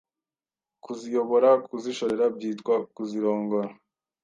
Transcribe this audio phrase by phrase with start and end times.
[0.83, 3.69] Kuziyobora, kuzishorera byitwa Kuzirongora